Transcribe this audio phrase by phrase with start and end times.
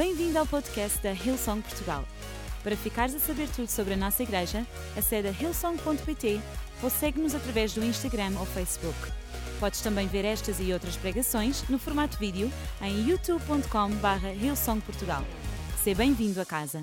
[0.00, 2.02] Bem-vindo ao podcast da Hillsong Portugal.
[2.64, 6.40] Para ficares a saber tudo sobre a nossa igreja, acede a hillsong.pt
[6.82, 8.96] ou segue-nos através do Instagram ou Facebook.
[9.60, 12.50] Podes também ver estas e outras pregações no formato vídeo
[12.80, 15.22] em youtube.com.br hillsongportugal.
[15.84, 16.82] Seja bem-vindo a casa.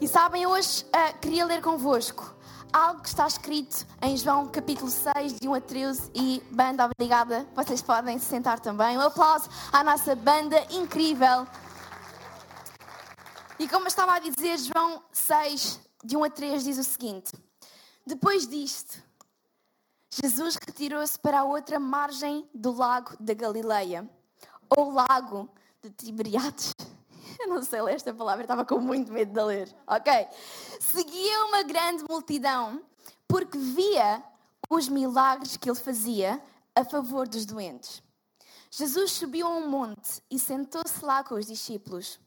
[0.00, 2.34] E sabem, hoje uh, queria ler convosco
[2.72, 6.10] algo que está escrito em João capítulo 6, de 1 a 13.
[6.12, 7.46] E, banda, obrigada.
[7.54, 8.98] Vocês podem se sentar também.
[8.98, 11.46] Um aplauso à nossa banda incrível.
[13.58, 17.32] E como eu estava a dizer, João 6, de 1 a 3, diz o seguinte:
[18.04, 19.00] Depois disto,
[20.10, 24.08] Jesus retirou-se para a outra margem do lago da Galileia,
[24.68, 25.48] ou lago
[25.80, 26.72] de Tiberiades.
[27.38, 29.76] Eu não sei ler esta palavra, estava com muito medo de ler.
[29.86, 30.12] Ok.
[30.80, 32.82] Seguia uma grande multidão
[33.28, 34.22] porque via
[34.68, 36.42] os milagres que ele fazia
[36.74, 38.02] a favor dos doentes.
[38.70, 42.18] Jesus subiu a um monte e sentou-se lá com os discípulos.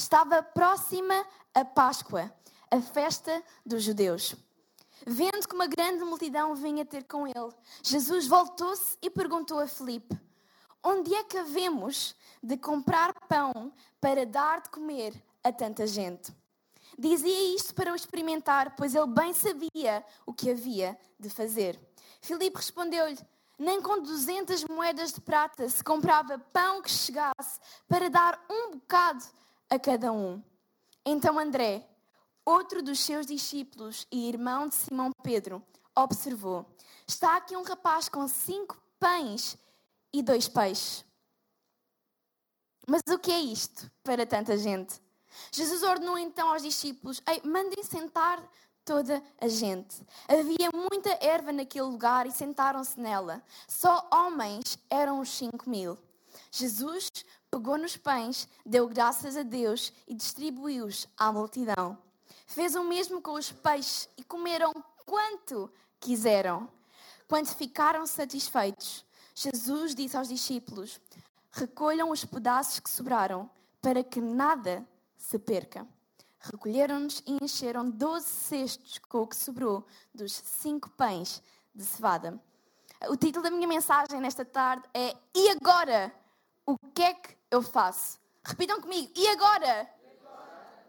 [0.00, 2.32] Estava próxima a Páscoa,
[2.70, 4.34] a festa dos judeus.
[5.06, 10.18] Vendo que uma grande multidão vinha ter com ele, Jesus voltou-se e perguntou a Filipe:
[10.82, 15.12] Onde é que havemos de comprar pão para dar de comer
[15.44, 16.34] a tanta gente?
[16.98, 21.78] Dizia isto para o experimentar, pois ele bem sabia o que havia de fazer.
[22.22, 23.20] Filipe respondeu-lhe:
[23.58, 29.22] Nem com duzentas moedas de prata se comprava pão que chegasse para dar um bocado
[29.70, 30.42] a cada um.
[31.06, 31.88] Então André,
[32.44, 35.62] outro dos seus discípulos e irmão de Simão Pedro,
[35.96, 36.66] observou:
[37.06, 39.56] Está aqui um rapaz com cinco pães
[40.12, 41.04] e dois peixes.
[42.86, 45.00] Mas o que é isto para tanta gente?
[45.52, 48.42] Jesus ordenou então aos discípulos: Ei, mandem sentar
[48.84, 50.04] toda a gente.
[50.26, 53.42] Havia muita erva naquele lugar e sentaram-se nela.
[53.68, 55.96] Só homens eram os cinco mil.
[56.50, 57.08] Jesus
[57.50, 61.98] pegou nos pães, deu graças a Deus e distribuiu-os à multidão.
[62.46, 64.72] Fez o mesmo com os peixes e comeram
[65.04, 66.68] quanto quiseram.
[67.28, 71.00] Quando ficaram satisfeitos, Jesus disse aos discípulos:
[71.50, 73.50] Recolham os pedaços que sobraram,
[73.82, 74.86] para que nada
[75.16, 75.86] se perca.
[76.38, 79.84] Recolheram-nos e encheram doze cestos com o que sobrou
[80.14, 81.42] dos cinco pães
[81.74, 82.40] de cevada.
[83.08, 86.14] O título da minha mensagem nesta tarde é E agora?
[86.66, 88.18] O que é que eu faço?
[88.44, 89.12] Repitam comigo.
[89.14, 89.88] E agora?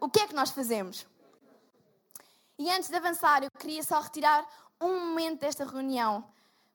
[0.00, 1.06] O que é que nós fazemos?
[2.58, 4.46] E antes de avançar, eu queria só retirar
[4.80, 6.24] um momento desta reunião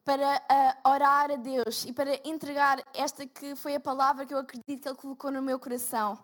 [0.03, 4.37] para uh, orar a Deus e para entregar esta que foi a palavra que eu
[4.37, 6.17] acredito que Ele colocou no meu coração.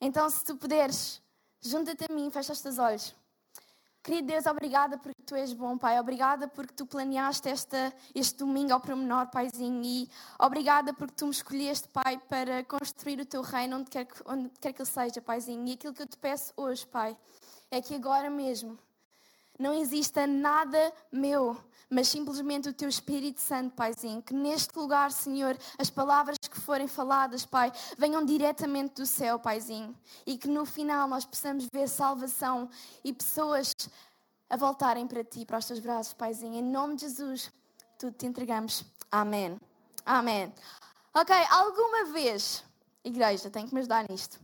[0.00, 1.22] Então, se tu puderes,
[1.60, 3.14] junta-te a mim, fecha os teus olhos.
[4.04, 5.98] Querido Deus, obrigada porque tu és bom, Pai.
[5.98, 9.82] Obrigada porque tu planeaste esta, este domingo ao pormenor, Paizinho.
[9.82, 14.22] E obrigada porque tu me escolheste, Pai, para construir o teu reino onde quer, que,
[14.26, 15.66] onde quer que ele seja, Paizinho.
[15.66, 17.16] E aquilo que eu te peço hoje, Pai,
[17.70, 18.78] é que agora mesmo
[19.58, 21.56] não exista nada meu,
[21.88, 24.22] mas simplesmente o teu Espírito Santo, Paizinho.
[24.22, 29.96] Que neste lugar, Senhor, as palavras que forem faladas, Pai, venham diretamente do céu, Paizinho.
[30.26, 32.68] E que no final nós possamos ver salvação
[33.04, 33.72] e pessoas
[34.50, 36.54] a voltarem para ti, para os teus braços, Paizinho.
[36.54, 37.52] Em nome de Jesus,
[37.98, 38.84] tudo te entregamos.
[39.10, 39.60] Amém.
[40.04, 40.52] Amém.
[41.14, 42.64] Ok, alguma vez,
[43.04, 44.40] igreja, tem que me ajudar nisto,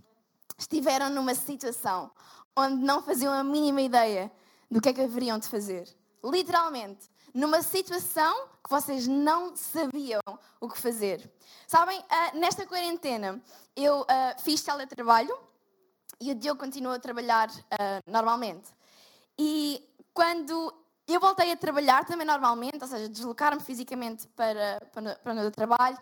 [0.57, 2.11] estiveram numa situação
[2.57, 4.31] onde não faziam a mínima ideia
[4.71, 5.89] do que é que haveriam de fazer.
[6.23, 10.21] Literalmente, numa situação que vocês não sabiam
[10.61, 11.31] o que fazer.
[11.67, 13.41] Sabem, uh, nesta quarentena
[13.75, 14.07] eu uh,
[14.41, 15.37] fiz teletrabalho
[16.21, 18.71] e o Diogo continuou a trabalhar uh, normalmente.
[19.39, 20.75] E quando
[21.09, 25.51] eu voltei a trabalhar também normalmente, ou seja, deslocar-me fisicamente para, para, para o meu
[25.51, 25.99] trabalho,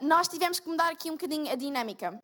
[0.00, 2.20] nós tivemos que mudar aqui um bocadinho a dinâmica.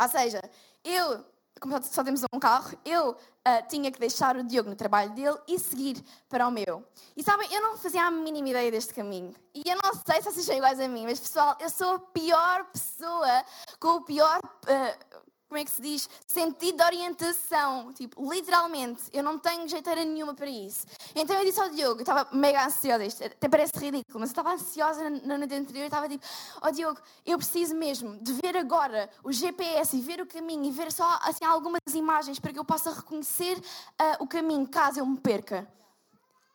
[0.00, 0.40] Ou seja,
[0.82, 1.24] eu
[1.60, 5.38] como só temos um carro, eu uh, tinha que deixar o Diogo no trabalho dele
[5.48, 6.84] e seguir para o meu.
[7.16, 9.34] E sabem, eu não fazia a mínima ideia deste caminho.
[9.54, 11.98] E eu não sei se vocês são iguais a mim, mas pessoal, eu sou a
[11.98, 13.44] pior pessoa
[13.80, 14.40] com o pior.
[14.64, 16.08] Uh, como é que se diz?
[16.26, 17.92] Sentido de orientação.
[17.92, 20.86] Tipo, literalmente, eu não tenho jeiteira nenhuma para isso.
[21.14, 24.32] Então eu disse ao Diogo, eu estava mega ansiosa, isto até parece ridículo, mas eu
[24.32, 26.24] estava ansiosa na noite anterior e estava tipo,
[26.60, 30.64] ó oh, Diogo, eu preciso mesmo de ver agora o GPS e ver o caminho
[30.64, 35.00] e ver só assim, algumas imagens para que eu possa reconhecer uh, o caminho caso
[35.00, 35.68] eu me perca.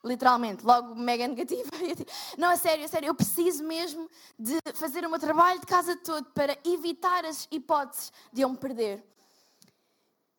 [0.03, 1.69] Literalmente, logo mega negativa.
[2.37, 5.95] Não, a sério, a sério, eu preciso mesmo de fazer o meu trabalho de casa
[5.95, 9.03] todo para evitar as hipóteses de eu me perder.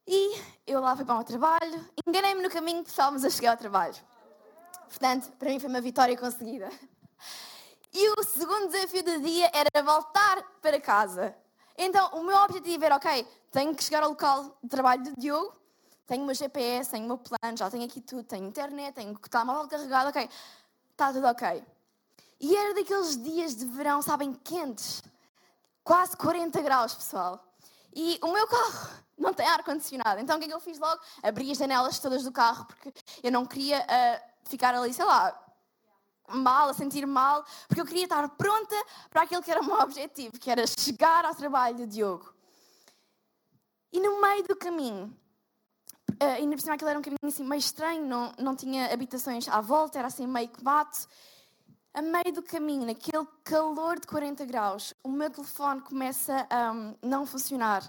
[0.06, 0.36] E
[0.66, 3.56] eu lá fui para o meu trabalho, enganei-me no caminho que estávamos a chegar ao
[3.56, 3.94] trabalho.
[4.88, 6.68] Portanto, para mim foi uma vitória conseguida.
[7.94, 11.36] E o segundo desafio do dia era voltar para casa.
[11.76, 15.54] Então, o meu objetivo era, ok, tenho que chegar ao local de trabalho de Diogo,
[16.06, 19.12] tenho o meu GPS, tenho o meu plano, já tenho aqui tudo, tenho internet, tenho
[19.12, 20.28] o telemóvel carregado, ok,
[20.90, 21.64] está tudo ok.
[22.40, 25.02] E era daqueles dias de verão, sabem, quentes,
[25.84, 27.42] quase 40 graus, pessoal.
[27.94, 30.20] E o meu carro não tem ar-condicionado.
[30.20, 31.00] Então o que é que eu fiz logo?
[31.22, 35.38] Abri as janelas todas do carro, porque eu não queria uh, ficar ali, sei lá,
[36.28, 38.76] mal, a sentir mal, porque eu queria estar pronta
[39.10, 42.32] para aquilo que era o meu objetivo, que era chegar ao trabalho do Diogo.
[43.92, 45.16] E no meio do caminho,
[46.22, 49.48] uh, ainda por cima aquilo era um caminho assim meio estranho, não, não tinha habitações
[49.48, 51.08] à volta, era assim meio que mato.
[51.94, 56.94] A meio do caminho, naquele calor de 40 graus, o meu telefone começa a um,
[57.02, 57.82] não funcionar.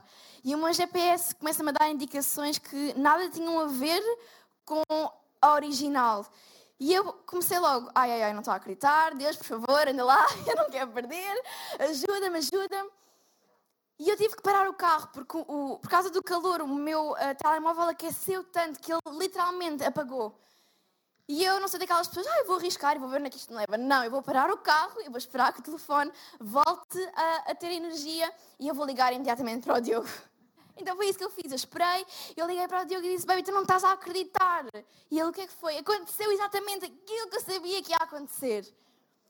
[0.44, 4.02] E o meu GPS começa-me a dar indicações que nada tinham a ver
[4.66, 4.84] com
[5.42, 6.26] a original.
[6.78, 10.04] E eu comecei logo, ai, ai, ai, não estou a acreditar, Deus, por favor, anda
[10.04, 11.44] lá, eu não quero perder,
[11.80, 12.90] ajuda-me, ajuda-me.
[14.04, 17.12] E eu tive que parar o carro, porque o, por causa do calor, o meu
[17.12, 20.38] uh, telemóvel aqueceu tanto que ele literalmente apagou.
[21.26, 23.30] E eu não sou daquelas pessoas, ah, eu vou arriscar e vou ver onde é
[23.30, 23.78] que isto me leva.
[23.78, 27.56] Não, eu vou parar o carro e vou esperar que o telefone volte a, a
[27.56, 28.30] ter energia
[28.60, 30.08] e eu vou ligar imediatamente para o Diogo.
[30.76, 31.52] Então foi isso que eu fiz.
[31.52, 32.04] Eu esperei,
[32.36, 34.66] eu liguei para o Diogo e disse: Baby, tu não estás a acreditar.
[35.12, 35.78] E ele, o que é que foi?
[35.78, 38.66] Aconteceu exatamente aquilo que eu sabia que ia acontecer.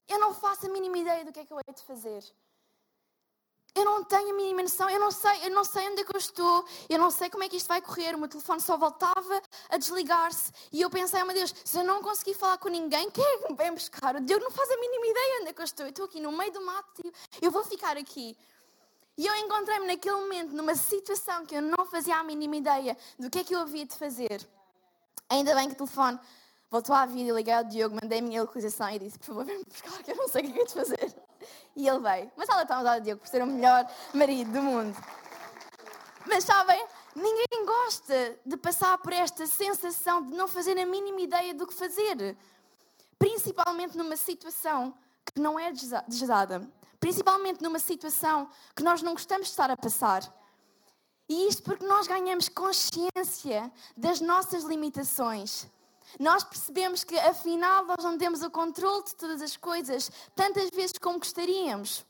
[0.08, 2.24] Eu não faço a mínima ideia do que é que eu hei de fazer.
[3.76, 6.16] Eu não tenho a mínima noção, eu não sei, eu não sei onde é que
[6.16, 8.14] eu estou, eu não sei como é que isto vai correr.
[8.14, 11.84] O meu telefone só voltava a desligar-se e eu pensei, oh meu Deus, se eu
[11.84, 14.16] não conseguir falar com ninguém, quem é que me vem buscar?
[14.16, 15.86] O Deus não faz a mínima ideia onde é que eu estou.
[15.88, 17.02] Eu estou aqui no meio do mato,
[17.42, 18.38] eu vou ficar aqui.
[19.18, 23.30] E eu encontrei-me naquele momento numa situação que eu não fazia a mínima ideia do
[23.30, 24.48] que é que eu havia de fazer.
[25.30, 26.20] Ainda bem que o telefone
[26.70, 29.46] voltou à vida e liguei ao Diogo, mandei a minha localização e disse: Por favor,
[29.46, 31.23] vem-me buscar, que eu não sei o que é que de fazer.
[31.76, 32.32] E ele veio.
[32.38, 34.96] Mas ela está a usar o Diogo por ser o melhor marido do mundo.
[36.28, 36.86] Mas sabem,
[37.16, 41.74] ninguém gosta de passar por esta sensação de não fazer a mínima ideia do que
[41.74, 42.38] fazer.
[43.18, 44.94] Principalmente numa situação
[45.26, 46.70] que não é desejada.
[47.00, 50.22] Principalmente numa situação que nós não gostamos de estar a passar.
[51.28, 55.68] E isto porque nós ganhamos consciência das nossas limitações.
[56.20, 60.94] Nós percebemos que afinal nós não temos o controle de todas as coisas tantas vezes
[61.00, 62.06] como gostaríamos.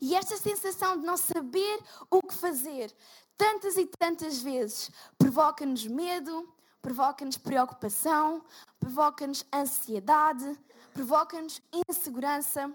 [0.00, 1.80] E esta sensação de não saber
[2.10, 2.94] o que fazer
[3.36, 6.48] tantas e tantas vezes provoca-nos medo,
[6.80, 8.44] provoca-nos preocupação,
[8.78, 10.58] provoca-nos ansiedade,
[10.92, 12.72] provoca-nos insegurança.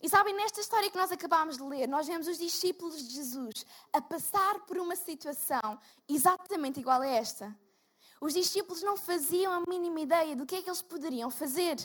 [0.00, 3.66] E sabem, nesta história que nós acabámos de ler, nós vemos os discípulos de Jesus
[3.92, 7.56] a passar por uma situação exatamente igual a esta.
[8.20, 11.76] Os discípulos não faziam a mínima ideia do que é que eles poderiam fazer.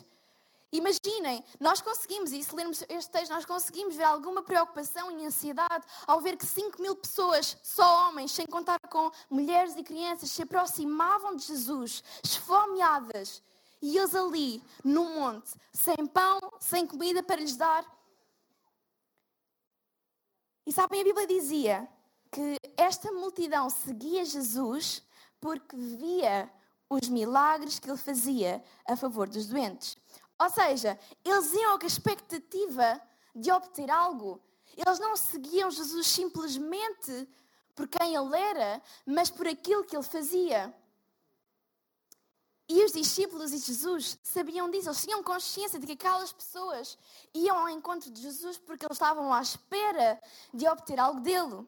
[0.72, 5.86] Imaginem, nós conseguimos, e se lermos este texto, nós conseguimos ver alguma preocupação e ansiedade
[6.08, 10.42] ao ver que 5 mil pessoas, só homens, sem contar com mulheres e crianças, se
[10.42, 13.44] aproximavam de Jesus, esfomeadas,
[13.80, 17.86] e eles ali, no monte, sem pão, sem comida para lhes dar.
[20.66, 21.88] E sabem, a Bíblia dizia
[22.32, 25.04] que esta multidão seguia Jesus
[25.44, 26.50] porque via
[26.90, 29.98] os milagres que ele fazia a favor dos doentes.
[30.40, 33.02] Ou seja, eles iam com a expectativa
[33.36, 34.42] de obter algo.
[34.78, 37.28] Eles não seguiam Jesus simplesmente
[37.76, 40.74] por quem ele era, mas por aquilo que ele fazia.
[42.70, 46.98] E os discípulos e Jesus sabiam disso, eles tinham consciência de que aquelas pessoas
[47.34, 50.22] iam ao encontro de Jesus porque eles estavam à espera
[50.54, 51.68] de obter algo dele.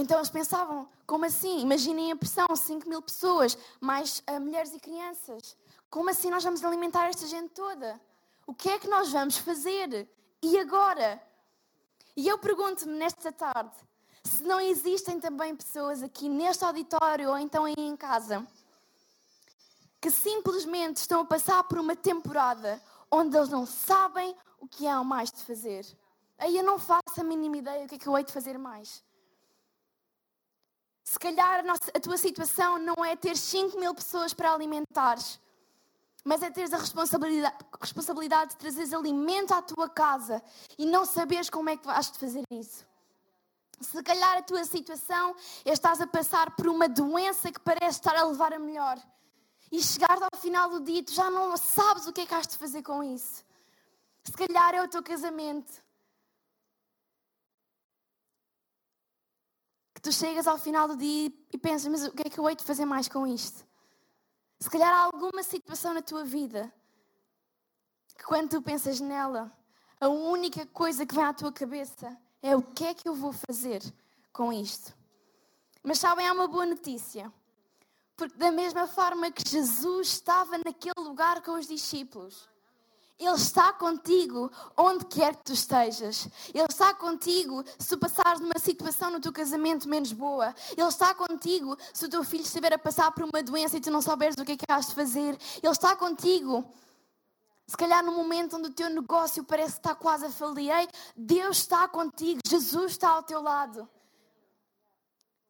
[0.00, 1.60] Então eles pensavam, como assim?
[1.60, 5.56] Imaginem a pressão, 5 mil pessoas, mais uh, mulheres e crianças.
[5.90, 8.00] Como assim nós vamos alimentar esta gente toda?
[8.46, 10.08] O que é que nós vamos fazer?
[10.40, 11.20] E agora?
[12.16, 13.74] E eu pergunto-me nesta tarde,
[14.22, 18.46] se não existem também pessoas aqui neste auditório ou então aí em casa
[20.00, 25.02] que simplesmente estão a passar por uma temporada onde eles não sabem o que há
[25.02, 25.84] mais de fazer.
[26.38, 28.56] Aí eu não faço a mínima ideia do que é que eu hei de fazer
[28.56, 29.02] mais.
[31.08, 35.40] Se calhar a, tua situação não é ter 5 mil pessoas para alimentares,
[36.22, 40.42] mas é teres a responsabilidade, responsabilidade de trazeres alimento à tua casa
[40.76, 42.86] e não saberes como é que vais de fazer isso.
[43.80, 45.34] Se calhar a tua situação
[45.64, 48.98] é estás a passar por uma doença que parece estar a levar a melhor.
[49.72, 52.46] E chegar ao final do dia, tu já não sabes o que é que has
[52.46, 53.42] de fazer com isso.
[54.24, 55.72] Se calhar é o teu casamento.
[59.98, 62.48] Que tu chegas ao final do dia e pensas, mas o que é que eu
[62.48, 63.66] hei de fazer mais com isto?
[64.60, 66.72] Se calhar há alguma situação na tua vida
[68.16, 69.52] que quando tu pensas nela,
[70.00, 73.32] a única coisa que vem à tua cabeça É o que é que eu vou
[73.32, 73.82] fazer
[74.32, 74.96] com isto?
[75.82, 77.32] Mas sabem, há uma boa notícia.
[78.16, 82.48] Porque, da mesma forma que Jesus estava naquele lugar com os discípulos,
[83.18, 86.28] Ele está contigo onde quer que tu estejas.
[86.54, 90.54] Ele está contigo se tu passares numa situação no teu casamento menos boa.
[90.76, 93.90] Ele está contigo se o teu filho estiver a passar por uma doença e tu
[93.90, 95.36] não souberes o que é que has de fazer.
[95.60, 96.64] Ele está contigo.
[97.66, 101.58] Se calhar no momento onde o teu negócio parece que está quase a falir, Deus
[101.58, 103.86] está contigo, Jesus está ao teu lado.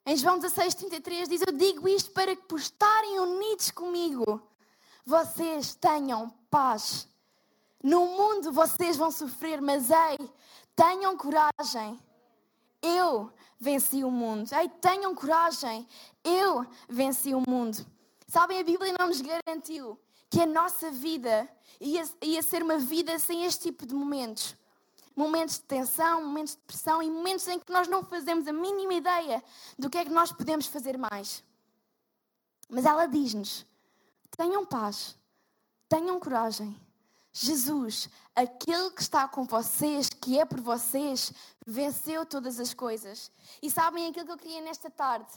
[0.07, 4.43] Em João 16, 33 diz: Eu digo isto para que, por estarem unidos comigo,
[5.05, 7.07] vocês tenham paz.
[7.83, 10.31] No mundo vocês vão sofrer, mas ei,
[10.75, 11.99] tenham coragem.
[12.83, 14.51] Eu venci o mundo.
[14.53, 15.87] Ei, tenham coragem.
[16.25, 17.87] Eu venci o mundo.
[18.27, 19.99] Sabem, a Bíblia não nos garantiu
[20.31, 21.49] que a nossa vida
[21.81, 24.57] ia, ia ser uma vida sem este tipo de momentos
[25.19, 28.95] momentos de tensão, momentos de pressão e momentos em que nós não fazemos a mínima
[28.95, 29.43] ideia
[29.77, 31.43] do que é que nós podemos fazer mais.
[32.69, 33.67] Mas ela diz-nos:
[34.37, 35.19] tenham paz,
[35.89, 36.77] tenham coragem.
[37.47, 41.33] Jesus, aquele que está com vocês, que é por vocês,
[41.67, 43.31] venceu todas as coisas.
[43.63, 45.31] E sabem aquilo que eu queria nesta tarde?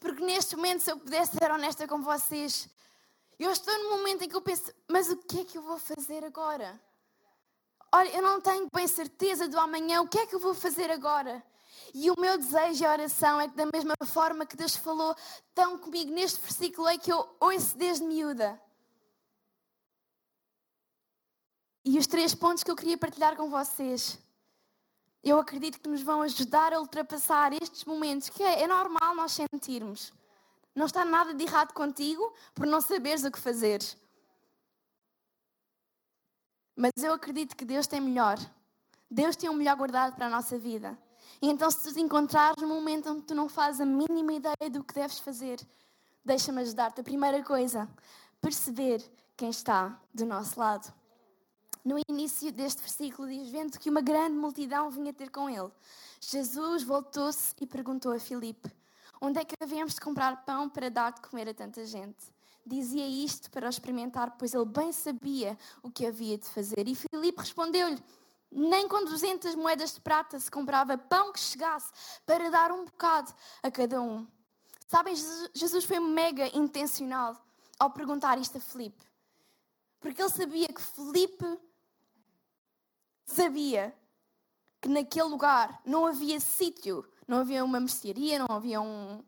[0.00, 2.68] Porque neste momento, se eu pudesse ser honesta com vocês,
[3.38, 5.78] eu estou num momento em que eu penso: mas o que é que eu vou
[5.78, 6.80] fazer agora?
[7.92, 10.90] olha, eu não tenho bem certeza do amanhã, o que é que eu vou fazer
[10.90, 11.42] agora?
[11.94, 15.14] E o meu desejo e oração é que, da mesma forma que Deus falou
[15.54, 18.60] tão comigo neste versículo, é que eu ouço desde miúda.
[21.84, 24.18] E os três pontos que eu queria partilhar com vocês,
[25.22, 29.32] eu acredito que nos vão ajudar a ultrapassar estes momentos, que é, é normal nós
[29.32, 30.12] sentirmos.
[30.74, 33.80] Não está nada de errado contigo por não saberes o que fazer.
[36.76, 38.38] Mas eu acredito que Deus tem melhor.
[39.10, 40.96] Deus tem o um melhor guardado para a nossa vida.
[41.42, 44.70] E então, se tu te encontrares num momento onde tu não fazes a mínima ideia
[44.70, 45.60] do que deves fazer,
[46.24, 47.00] deixa-me ajudar-te.
[47.00, 47.88] A primeira coisa,
[48.40, 49.02] perceber
[49.36, 50.92] quem está do nosso lado.
[51.88, 55.70] No início deste versículo diz: Vendo que uma grande multidão vinha ter com ele,
[56.20, 58.70] Jesus voltou-se e perguntou a Filipe:
[59.18, 62.30] Onde é que havemos de comprar pão para dar de comer a tanta gente?
[62.66, 66.86] dizia isto para o experimentar, pois ele bem sabia o que havia de fazer.
[66.86, 68.04] E Filipe respondeu-lhe:
[68.52, 71.90] Nem com 200 moedas de prata se comprava pão que chegasse
[72.26, 74.26] para dar um bocado a cada um.
[74.88, 75.14] Sabem,
[75.54, 77.34] Jesus foi mega intencional
[77.78, 79.02] ao perguntar isto a Filipe.
[80.00, 81.58] Porque ele sabia que Filipe
[83.38, 83.94] sabia
[84.80, 89.22] que naquele lugar não havia sítio, não havia uma mercearia, não havia um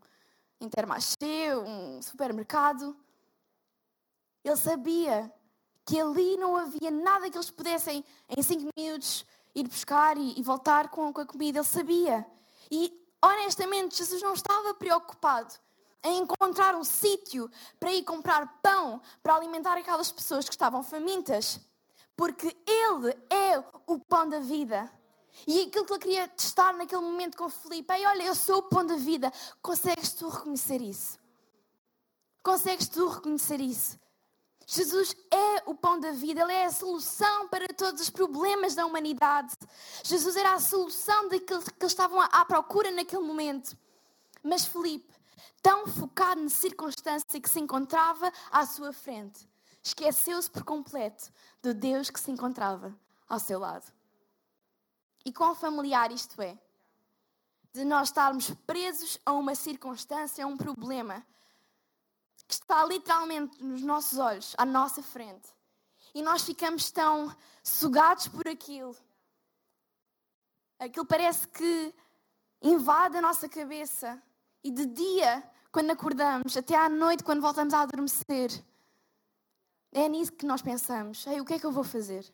[0.60, 2.96] intermarché, um supermercado.
[4.44, 5.32] Ele sabia
[5.86, 8.04] que ali não havia nada que eles pudessem,
[8.36, 9.24] em cinco minutos,
[9.54, 11.60] ir buscar e, e voltar com, com a comida.
[11.60, 12.26] Ele sabia.
[12.70, 12.92] E,
[13.24, 15.54] honestamente, Jesus não estava preocupado
[16.02, 17.48] em encontrar um sítio
[17.78, 21.60] para ir comprar pão para alimentar aquelas pessoas que estavam famintas.
[22.20, 24.92] Porque Ele é o pão da vida.
[25.46, 28.62] E aquilo que ele queria testar naquele momento com Felipe, Ei, olha, eu sou o
[28.64, 29.32] pão da vida.
[29.62, 31.18] Consegues tu reconhecer isso?
[32.42, 33.98] Consegues tu reconhecer isso?
[34.66, 38.84] Jesus é o pão da vida, Ele é a solução para todos os problemas da
[38.84, 39.54] humanidade.
[40.04, 43.74] Jesus era a solução daquilo que eles estavam à procura naquele momento.
[44.42, 45.10] Mas Felipe,
[45.62, 49.48] tão focado na circunstância que se encontrava à sua frente,
[49.82, 51.32] esqueceu-se por completo
[51.62, 52.94] do Deus que se encontrava
[53.28, 53.90] ao seu lado.
[55.24, 56.58] E quão familiar isto é?
[57.72, 61.24] De nós estarmos presos a uma circunstância, a um problema,
[62.48, 65.48] que está literalmente nos nossos olhos, à nossa frente.
[66.12, 68.96] E nós ficamos tão sugados por aquilo.
[70.78, 71.94] Aquilo parece que
[72.60, 74.20] invade a nossa cabeça.
[74.64, 78.50] E de dia, quando acordamos, até à noite, quando voltamos a adormecer,
[79.92, 81.26] é nisso que nós pensamos.
[81.26, 82.24] Ei, o que é que eu vou fazer?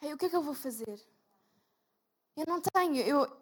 [0.00, 1.00] Ei, o que é que eu vou fazer?
[2.36, 3.36] Eu não tenho, eu,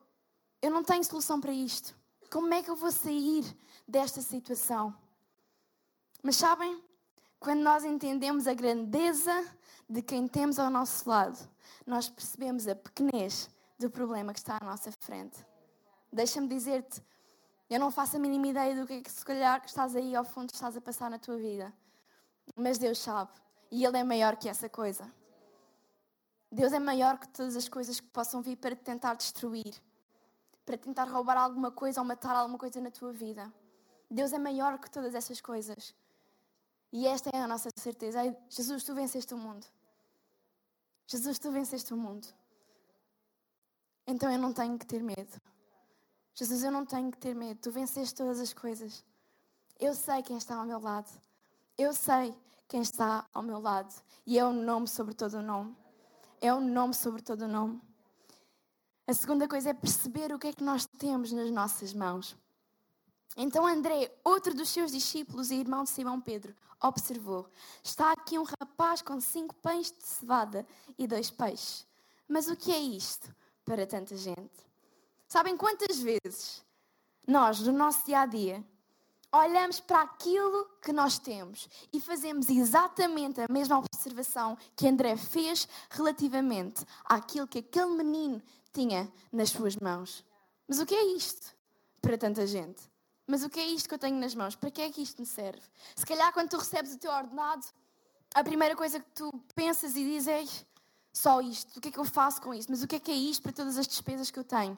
[0.62, 1.96] eu não tenho solução para isto.
[2.30, 3.44] Como é que eu vou sair
[3.86, 4.94] desta situação?
[6.22, 6.82] Mas sabem,
[7.38, 9.44] quando nós entendemos a grandeza
[9.88, 11.38] de quem temos ao nosso lado,
[11.86, 15.36] nós percebemos a pequenez do problema que está à nossa frente.
[16.12, 17.02] Deixa-me dizer-te,
[17.68, 20.14] eu não faço a mínima ideia do que é que se calhar que estás aí
[20.14, 21.72] ao fundo estás a passar na tua vida.
[22.56, 23.32] Mas Deus sabe.
[23.70, 25.10] E Ele é maior que essa coisa.
[26.50, 29.74] Deus é maior que todas as coisas que possam vir para te tentar destruir,
[30.64, 33.52] para tentar roubar alguma coisa ou matar alguma coisa na tua vida.
[34.08, 35.94] Deus é maior que todas essas coisas.
[36.92, 38.20] E esta é a nossa certeza.
[38.48, 39.66] Jesus, tu venceste o mundo.
[41.08, 42.28] Jesus, tu venceste o mundo.
[44.06, 45.40] Então eu não tenho que ter medo.
[46.34, 47.58] Jesus, eu não tenho que ter medo.
[47.60, 49.04] Tu venceste todas as coisas.
[49.80, 51.10] Eu sei quem está ao meu lado.
[51.76, 52.36] Eu sei
[52.68, 53.92] quem está ao meu lado.
[54.26, 55.76] E é o um nome sobre todo o nome.
[56.40, 57.80] É o um nome sobre todo o nome.
[59.06, 62.36] A segunda coisa é perceber o que é que nós temos nas nossas mãos.
[63.36, 67.50] Então André, outro dos seus discípulos e irmão de Simão Pedro, observou:
[67.82, 70.64] Está aqui um rapaz com cinco pães de cevada
[70.96, 71.86] e dois peixes.
[72.28, 74.64] Mas o que é isto para tanta gente?
[75.26, 76.64] Sabem quantas vezes
[77.26, 78.64] nós, no nosso dia a dia,
[79.38, 85.68] olhamos para aquilo que nós temos e fazemos exatamente a mesma observação que André fez
[85.90, 90.24] relativamente àquilo que aquele menino tinha nas suas mãos.
[90.68, 91.54] Mas o que é isto
[92.00, 92.82] para tanta gente?
[93.26, 94.54] Mas o que é isto que eu tenho nas mãos?
[94.54, 95.62] Para que é que isto me serve?
[95.96, 97.64] Se calhar, quando tu recebes o teu ordenado,
[98.34, 100.44] a primeira coisa que tu pensas e dizes é
[101.12, 101.78] só isto.
[101.78, 102.68] O que é que eu faço com isto?
[102.70, 104.76] Mas o que é que é isto para todas as despesas que eu tenho?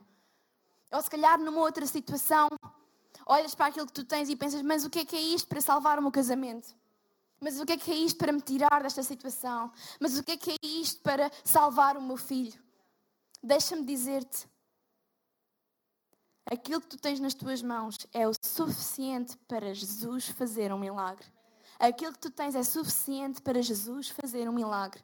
[0.92, 2.48] Ou se calhar, numa outra situação,
[3.26, 5.48] olhas para aquilo que tu tens e pensas: mas o que é que é isto
[5.48, 6.74] para salvar o meu casamento?
[7.40, 9.70] Mas o que é que é isto para me tirar desta situação?
[10.00, 12.58] Mas o que é que é isto para salvar o meu filho?
[13.42, 14.48] Deixa-me dizer-te
[16.50, 21.26] aquilo que tu tens nas tuas mãos é o suficiente para Jesus fazer um milagre.
[21.78, 25.02] Aquilo que tu tens é suficiente para Jesus fazer um milagre.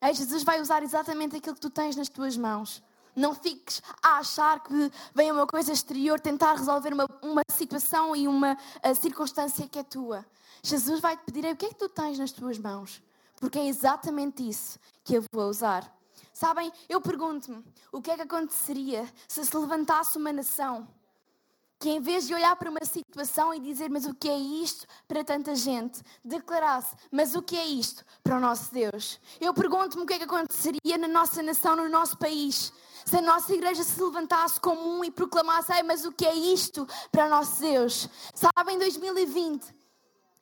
[0.00, 2.82] Aí Jesus vai usar exatamente aquilo que tu tens nas tuas mãos.
[3.18, 8.28] Não fiques a achar que vem uma coisa exterior tentar resolver uma, uma situação e
[8.28, 8.56] uma
[9.00, 10.24] circunstância que é tua.
[10.62, 13.02] Jesus vai te pedir o que é que tu tens nas tuas mãos.
[13.40, 15.92] Porque é exatamente isso que eu vou usar.
[16.32, 20.86] Sabem, eu pergunto-me o que é que aconteceria se se levantasse uma nação
[21.78, 24.86] que, em vez de olhar para uma situação e dizer, mas o que é isto
[25.06, 29.20] para tanta gente, declarasse, mas o que é isto para o nosso Deus?
[29.40, 32.72] Eu pergunto-me o que é que aconteceria na nossa nação, no nosso país,
[33.08, 36.86] se a nossa igreja se levantasse como um e proclamasse, mas o que é isto
[37.10, 38.06] para nosso Deus?
[38.34, 39.74] Sabem, em 2020.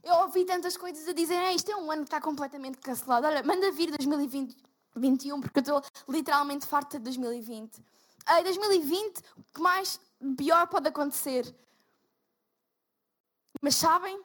[0.03, 3.27] Eu ouvi tantas coisas a dizer, isto é um ano que está completamente cancelado.
[3.27, 4.57] Olha, manda vir 2020,
[4.97, 7.79] 21, porque eu estou literalmente farta de 2020.
[8.29, 10.01] Em 2020, o que mais
[10.37, 11.55] pior pode acontecer?
[13.62, 14.21] Mas sabem?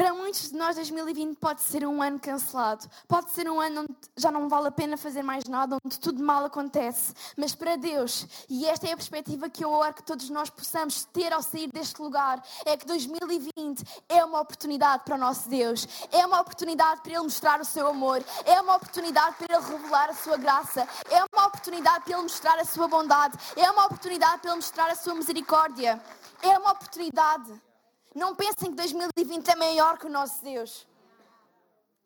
[0.00, 2.88] Para muitos de nós, 2020 pode ser um ano cancelado.
[3.06, 6.24] Pode ser um ano onde já não vale a pena fazer mais nada, onde tudo
[6.24, 7.12] mal acontece.
[7.36, 11.04] Mas para Deus, e esta é a perspectiva que eu oro que todos nós possamos
[11.04, 15.86] ter ao sair deste lugar, é que 2020 é uma oportunidade para o nosso Deus.
[16.10, 18.24] É uma oportunidade para Ele mostrar o seu amor.
[18.46, 20.88] É uma oportunidade para Ele revelar a sua graça.
[21.10, 23.36] É uma oportunidade para Ele mostrar a sua bondade.
[23.54, 26.00] É uma oportunidade para Ele mostrar a sua misericórdia.
[26.40, 27.69] É uma oportunidade.
[28.14, 30.86] Não pensem que 2020 é maior que o nosso Deus.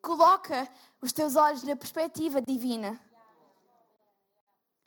[0.03, 0.69] Coloca
[1.01, 3.01] os teus olhos na perspectiva divina.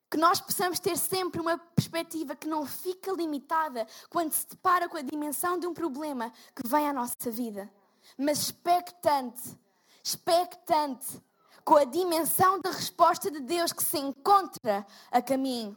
[0.10, 4.96] Que nós possamos ter sempre uma perspectiva que não fica limitada quando se depara com
[4.96, 7.70] a dimensão de um problema que vem à nossa vida,
[8.18, 9.58] mas expectante,
[10.04, 11.22] expectante
[11.66, 15.76] com a dimensão da resposta de Deus que se encontra a caminho.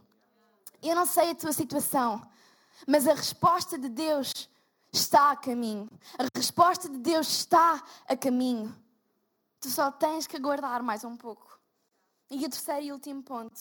[0.81, 2.23] Eu não sei a tua situação,
[2.87, 4.49] mas a resposta de Deus
[4.93, 5.89] está a caminho.
[6.19, 8.75] A resposta de Deus está a caminho.
[9.61, 11.59] Tu só tens que aguardar mais um pouco.
[12.31, 13.61] E o terceiro e último ponto,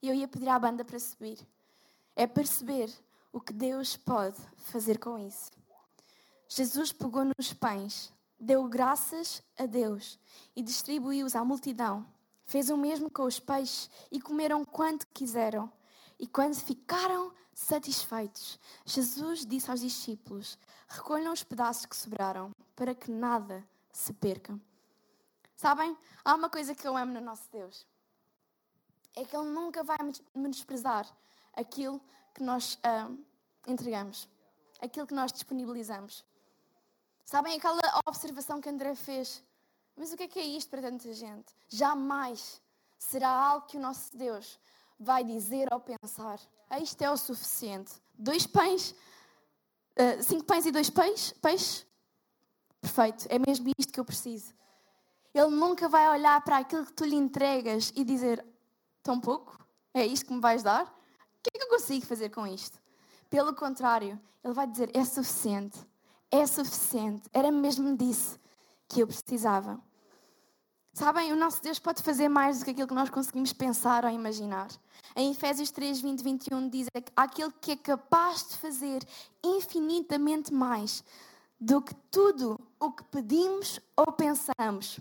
[0.00, 1.38] e eu ia pedir à banda para subir,
[2.14, 2.88] é perceber
[3.32, 5.50] o que Deus pode fazer com isso.
[6.48, 10.18] Jesus pegou nos pães, deu graças a Deus
[10.54, 12.06] e distribuiu-os à multidão.
[12.44, 15.70] Fez o mesmo com os peixes e comeram quanto quiseram.
[16.18, 23.10] E quando ficaram satisfeitos, Jesus disse aos discípulos: Recolham os pedaços que sobraram, para que
[23.10, 24.58] nada se perca.
[25.56, 27.86] Sabem, há uma coisa que eu amo no nosso Deus:
[29.14, 29.96] é que Ele nunca vai
[30.34, 31.06] menosprezar
[31.52, 32.00] aquilo
[32.34, 33.16] que nós uh,
[33.66, 34.28] entregamos,
[34.80, 36.24] aquilo que nós disponibilizamos.
[37.24, 39.42] Sabem aquela observação que André fez?
[39.96, 41.54] Mas o que é que é isto para tanta gente?
[41.68, 42.60] Jamais
[42.98, 44.58] será algo que o nosso Deus
[44.98, 46.40] vai dizer ou pensar:
[46.80, 47.92] isto é o suficiente.
[48.16, 48.94] Dois pães,
[49.98, 51.86] uh, cinco pães e dois peixes, peixes?
[52.80, 54.52] Perfeito, é mesmo isto que eu preciso.
[55.32, 58.44] Ele nunca vai olhar para aquilo que tu lhe entregas e dizer:
[59.02, 59.58] tão pouco?
[59.92, 60.84] É isto que me vais dar?
[60.84, 62.80] O que é que eu consigo fazer com isto?
[63.28, 65.78] Pelo contrário, ele vai dizer: é suficiente,
[66.30, 67.28] é suficiente.
[67.32, 68.38] Era mesmo disso
[68.88, 69.80] que eu precisava.
[70.94, 74.10] Sabem, o nosso Deus pode fazer mais do que aquilo que nós conseguimos pensar ou
[74.12, 74.68] imaginar.
[75.16, 79.04] Em Efésios 3, 20, 21 diz que aquele que é capaz de fazer
[79.42, 81.02] infinitamente mais
[81.60, 85.00] do que tudo o que pedimos ou pensamos,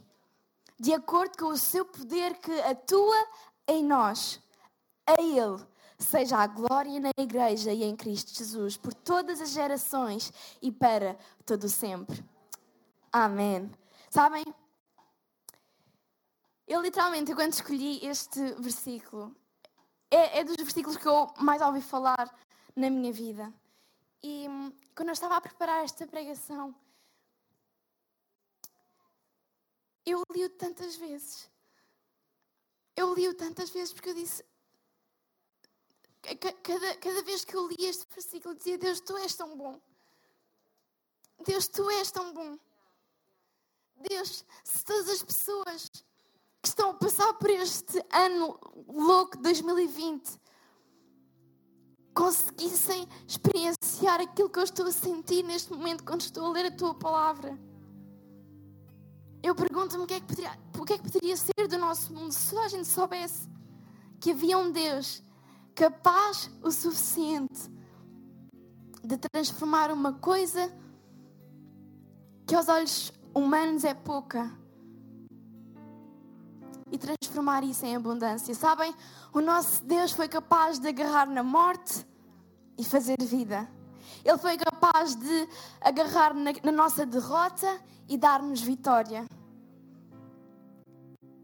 [0.79, 3.27] de acordo com o seu poder que atua
[3.67, 4.41] em nós.
[5.05, 5.63] A Ele
[5.99, 11.15] seja a glória na Igreja e em Cristo Jesus, por todas as gerações e para
[11.45, 12.25] todo sempre.
[13.11, 13.69] Amém.
[14.09, 14.43] Sabem?
[16.65, 19.35] Eu literalmente, quando escolhi este versículo,
[20.09, 22.33] é, é dos versículos que eu mais ouvi falar
[22.75, 23.53] na minha vida.
[24.21, 26.73] E hum, quando eu estava a preparar esta pregação,
[30.05, 31.49] eu li-o tantas vezes.
[32.95, 34.45] Eu li-o tantas vezes porque eu disse.
[36.21, 39.81] Cada, cada vez que eu li este versículo, eu dizia: Deus, tu és tão bom.
[41.45, 42.57] Deus, tu és tão bom.
[44.09, 45.89] Deus, se todas as pessoas
[46.63, 50.39] que estão a passar por este ano louco 2020
[52.13, 56.71] conseguissem experienciar aquilo que eu estou a sentir neste momento quando estou a ler a
[56.71, 57.59] tua palavra.
[59.41, 62.13] Eu pergunto-me o que, é que poderia, o que é que poderia ser do nosso
[62.13, 63.49] mundo se a gente soubesse
[64.21, 65.21] que havia um Deus
[65.75, 67.69] capaz o suficiente
[69.03, 70.73] de transformar uma coisa
[72.47, 74.62] que aos olhos humanos é pouca
[76.93, 78.53] e transformar isso em abundância.
[78.53, 78.93] Sabem,
[79.33, 82.05] o nosso Deus foi capaz de agarrar na morte
[82.77, 83.67] e fazer vida.
[84.23, 85.49] Ele foi capaz de
[85.81, 89.25] agarrar na, na nossa derrota e dar-nos vitória.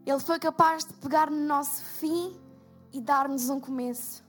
[0.06, 2.40] Ele foi capaz de pegar no nosso fim
[2.92, 4.22] e dar-nos um começo.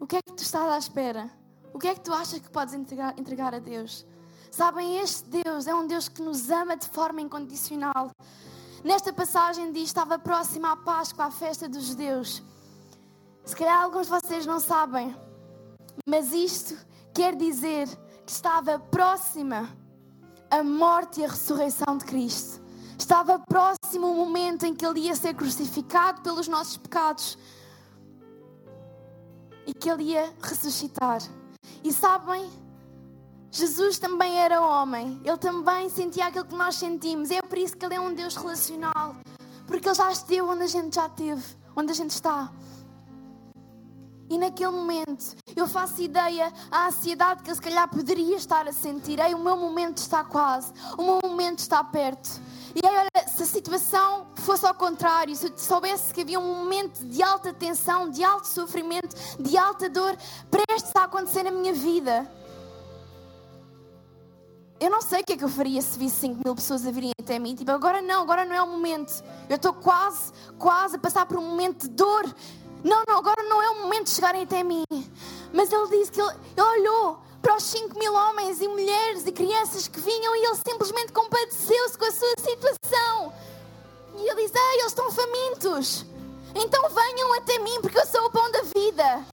[0.00, 1.28] O que é que tu estás à espera?
[1.74, 4.06] O que é que tu achas que podes entregar, entregar a Deus?
[4.50, 8.10] Sabem, este Deus é um Deus que nos ama de forma incondicional.
[8.82, 12.42] Nesta passagem diz: estava próxima à Páscoa, à festa dos judeus.
[13.44, 15.16] Se calhar alguns de vocês não sabem,
[16.06, 16.76] mas isto
[17.14, 17.88] quer dizer
[18.26, 19.68] que estava próxima
[20.50, 22.60] a morte e a ressurreição de Cristo.
[22.98, 27.38] Estava próximo o momento em que ele ia ser crucificado pelos nossos pecados
[29.66, 31.22] e que ele ia ressuscitar.
[31.82, 32.50] E sabem,
[33.50, 37.30] Jesus também era homem, ele também sentia aquilo que nós sentimos.
[37.30, 39.16] É por isso que ele é um Deus relacional,
[39.66, 41.42] porque ele já esteve onde a gente já esteve,
[41.76, 42.50] onde a gente está.
[44.30, 48.72] E naquele momento, eu faço ideia à ansiedade que ele se calhar poderia estar a
[48.72, 49.18] sentir.
[49.18, 52.40] Ei, o meu momento está quase, o meu momento está perto.
[52.72, 56.54] E aí, olha, se a situação fosse ao contrário, se eu soubesse que havia um
[56.54, 60.16] momento de alta tensão, de alto sofrimento, de alta dor
[60.48, 62.30] prestes a acontecer na minha vida,
[64.80, 66.90] eu não sei o que é que eu faria se visse 5 mil pessoas a
[66.90, 67.54] virem até mim.
[67.54, 69.22] Tipo, agora não, agora não é o momento.
[69.48, 72.24] Eu estou quase, quase a passar por um momento de dor.
[72.82, 74.84] Não, não, agora não é o momento de chegarem até mim.
[75.52, 79.32] Mas ele disse que ele, ele olhou para os 5 mil homens e mulheres e
[79.32, 83.32] crianças que vinham e ele simplesmente compadeceu-se com a sua situação.
[84.16, 86.06] E ele diz: Ei, eles estão famintos.
[86.54, 89.26] Então venham até mim, porque eu sou o pão da vida.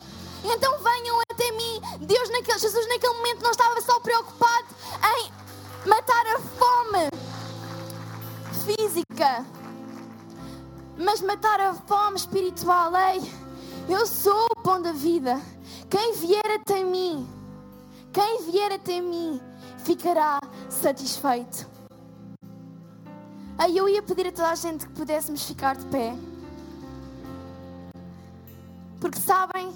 [0.43, 1.81] Então venham até mim.
[2.05, 4.67] Deus, naquele, Jesus, naquele momento, não estava só preocupado
[5.15, 5.31] em
[5.87, 7.09] matar a fome
[8.65, 9.45] física,
[10.97, 12.91] mas matar a fome espiritual.
[12.95, 13.21] Ei,
[13.87, 15.41] eu sou o pão da vida.
[15.89, 17.27] Quem vier até mim,
[18.11, 19.41] quem vier até mim,
[19.83, 21.67] ficará satisfeito.
[23.57, 26.13] Aí eu ia pedir a toda a gente que pudéssemos ficar de pé.
[28.99, 29.73] Porque sabem,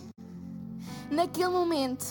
[1.11, 2.05] naquele momento,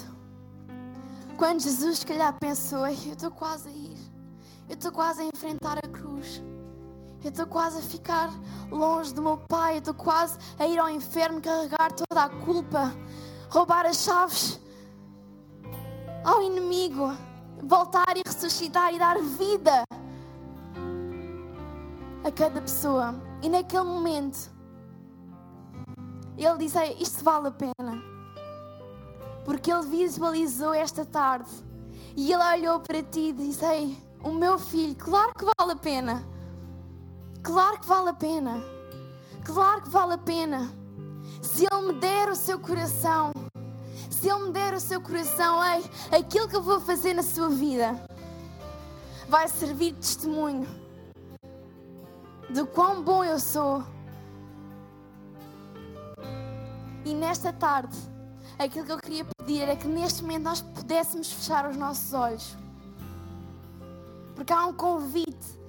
[1.37, 3.99] quando Jesus, se calhar, pensou: Eu estou quase a ir,
[4.69, 6.43] eu estou quase a enfrentar a cruz,
[7.25, 8.31] eu estou quase a ficar
[8.71, 12.93] longe do meu Pai, eu estou quase a ir ao inferno carregar toda a culpa,
[13.49, 14.61] roubar as chaves
[16.23, 17.17] ao inimigo,
[17.63, 19.83] voltar e ressuscitar e dar vida
[22.23, 23.15] a cada pessoa.
[23.43, 24.51] E naquele momento,
[26.37, 28.20] ele disse: Isto vale a pena
[29.45, 31.51] porque Ele visualizou esta tarde
[32.17, 35.77] e Ele olhou para ti e disse: Ei, o meu filho, claro que vale a
[35.77, 36.25] pena,
[37.43, 38.63] claro que vale a pena,
[39.45, 40.73] claro que vale a pena.
[41.43, 43.33] Se Ele me der o seu coração,
[44.11, 45.85] se Ele me der o seu coração, ei,
[46.19, 48.01] aquilo que eu vou fazer na sua vida
[49.29, 50.81] vai servir de testemunho
[52.53, 53.85] de quão bom eu sou.
[57.05, 57.97] E nesta tarde,
[58.65, 62.57] aquilo que eu queria pedir é que neste momento nós pudéssemos fechar os nossos olhos.
[64.35, 65.61] Porque há um convite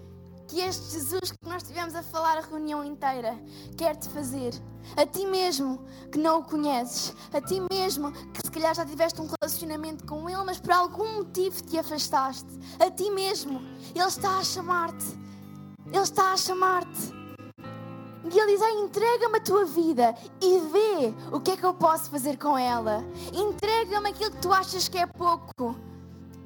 [0.47, 3.39] que este Jesus que nós estivemos a falar a reunião inteira
[3.77, 4.53] quer te fazer.
[4.97, 9.21] A ti mesmo que não o conheces, a ti mesmo que se calhar já tiveste
[9.21, 12.49] um relacionamento com Ele, mas por algum motivo te afastaste.
[12.79, 13.61] A ti mesmo,
[13.95, 15.05] Ele está a chamar-te.
[15.87, 17.10] Ele está a chamar-te.
[18.33, 22.09] E ele diz: entrega-me a tua vida e vê o que é que eu posso
[22.09, 23.03] fazer com ela.
[23.33, 25.75] Entrega-me aquilo que tu achas que é pouco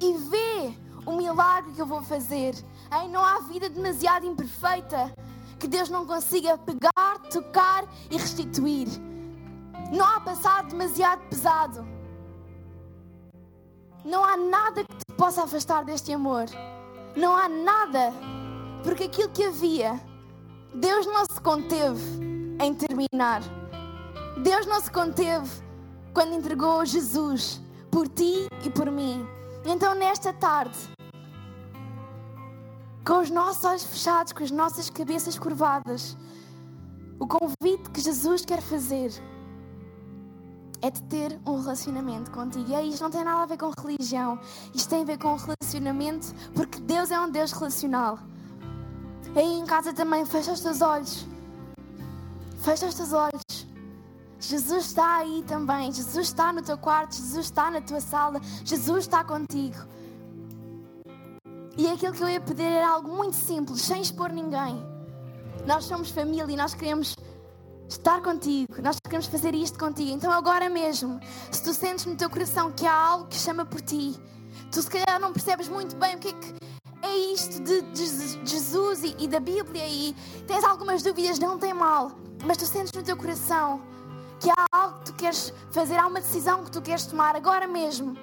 [0.00, 2.54] e vê o milagre que eu vou fazer.
[2.92, 5.14] Ei, não há vida demasiado imperfeita
[5.58, 8.88] que Deus não consiga pegar, tocar e restituir.
[9.92, 11.86] Não há passado demasiado pesado.
[14.04, 16.46] Não há nada que te possa afastar deste amor.
[17.16, 18.12] Não há nada.
[18.82, 20.00] Porque aquilo que havia,
[20.78, 22.02] Deus não se conteve
[22.60, 23.40] em terminar.
[24.42, 25.50] Deus não se conteve
[26.12, 29.26] quando entregou Jesus por ti e por mim.
[29.64, 30.76] Então, nesta tarde,
[33.06, 36.14] com os nossos olhos fechados, com as nossas cabeças curvadas,
[37.18, 39.10] o convite que Jesus quer fazer
[40.82, 42.68] é de ter um relacionamento contigo.
[42.68, 44.38] E aí, isto não tem nada a ver com religião,
[44.74, 48.18] isto tem a ver com relacionamento, porque Deus é um Deus relacional.
[49.34, 51.26] Aí em casa também, fecha os teus olhos.
[52.62, 53.66] Fecha os teus olhos.
[54.38, 55.92] Jesus está aí também.
[55.92, 57.16] Jesus está no teu quarto.
[57.16, 58.40] Jesus está na tua sala.
[58.64, 59.76] Jesus está contigo.
[61.76, 64.82] E aquilo que eu ia pedir era algo muito simples, sem expor ninguém.
[65.66, 67.14] Nós somos família e nós queremos
[67.88, 68.80] estar contigo.
[68.82, 70.10] Nós queremos fazer isto contigo.
[70.10, 73.80] Então, agora mesmo, se tu sentes no teu coração que há algo que chama por
[73.80, 74.14] ti,
[74.72, 76.65] tu se calhar não percebes muito bem o que é que
[77.06, 77.84] é isto de,
[78.44, 80.14] Jesus e, e da Bíblia e
[80.46, 82.12] tens algumas dúvidas, não tem mal,
[82.44, 83.80] mas tu sentes no teu coração
[84.40, 87.66] que há algo que tu queres fazer, há uma decisão que tu queres tomar agora
[87.66, 88.16] mesmo.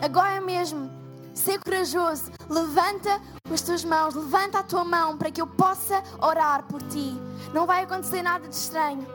[0.00, 0.90] Agora mesmo.
[1.34, 2.30] Ser corajoso.
[2.48, 3.20] Levanta
[3.50, 7.14] as tuas mãos, levanta a tua mão para que eu possa orar por ti.
[7.52, 9.06] Não vai acontecer nada de estranho.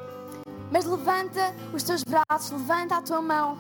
[0.71, 3.57] Mas levanta os teus braços, levanta a tua mão.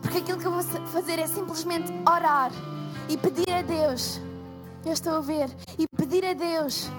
[0.00, 2.50] Porque aquilo que eu vou fazer é simplesmente orar
[3.08, 4.20] e pedir a Deus.
[4.84, 5.48] Eu estou a ver.
[5.78, 6.90] E pedir a Deus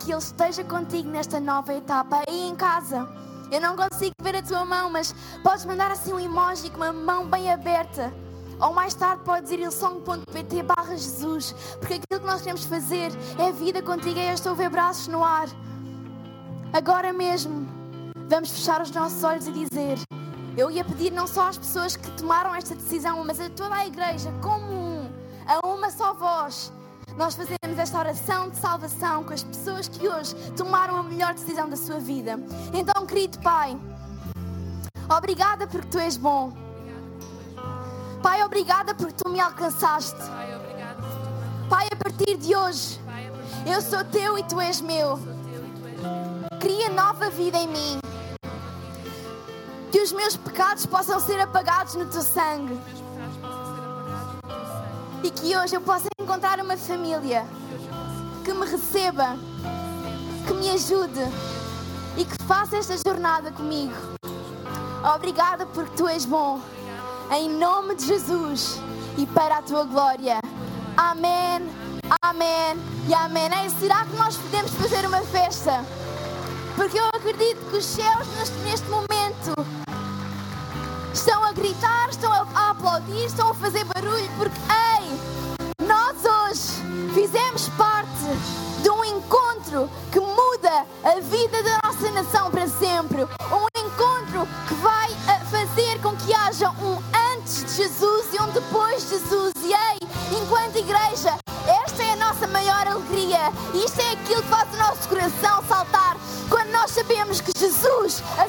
[0.00, 2.22] que Ele esteja contigo nesta nova etapa.
[2.26, 3.08] Aí em casa,
[3.50, 6.92] eu não consigo ver a tua mão, mas podes mandar assim um emoji com uma
[6.92, 8.12] mão bem aberta.
[8.60, 11.54] Ou mais tarde podes ir ilsong.pt barra Jesus.
[11.78, 14.18] Porque aquilo que nós queremos fazer é vida contigo.
[14.18, 15.48] E eu estou a ver braços no ar.
[16.72, 17.68] Agora mesmo,
[18.28, 19.98] vamos fechar os nossos olhos e dizer:
[20.56, 23.86] Eu ia pedir não só às pessoas que tomaram esta decisão, mas a toda a
[23.86, 24.73] igreja, como
[25.46, 26.72] a uma só voz.
[27.16, 31.68] Nós fazemos esta oração de salvação com as pessoas que hoje tomaram a melhor decisão
[31.68, 32.38] da sua vida.
[32.72, 33.78] Então, querido Pai,
[35.08, 36.52] obrigada porque tu és bom.
[38.22, 40.18] Pai, obrigada porque tu me alcançaste.
[41.68, 43.00] Pai, a partir de hoje,
[43.66, 45.18] eu sou teu e tu és meu.
[46.58, 48.00] Cria nova vida em mim.
[49.92, 52.80] Que os meus pecados possam ser apagados no teu sangue.
[55.24, 57.46] E que hoje eu possa encontrar uma família
[58.44, 59.38] que me receba,
[60.46, 61.22] que me ajude
[62.18, 63.94] e que faça esta jornada comigo.
[65.14, 66.60] Obrigada porque tu és bom.
[67.32, 68.78] Em nome de Jesus
[69.16, 70.40] e para a tua glória.
[70.94, 71.70] Amém,
[72.20, 72.76] amém
[73.08, 73.48] e amém.
[73.62, 75.82] Ei, será que nós podemos fazer uma festa?
[76.76, 78.28] Porque eu acredito que os céus
[78.62, 79.54] neste momento
[81.14, 82.30] estão a gritar, estão
[83.04, 84.58] aplaudir, estão a fazer barulho, porque,
[85.00, 88.08] ei, nós hoje fizemos parte
[88.82, 93.24] de um encontro que muda a vida da nossa nação para sempre.
[93.24, 96.98] Um encontro que vai eh, fazer com que haja um
[97.32, 99.52] antes de Jesus e um depois de Jesus.
[99.62, 101.36] E ei, enquanto igreja,
[101.86, 103.52] esta é a nossa maior alegria.
[103.74, 106.16] Isto é aquilo que faz o nosso coração saltar
[106.48, 108.48] quando nós sabemos que Jesus, a